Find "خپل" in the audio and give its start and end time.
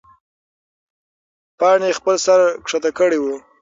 1.99-2.15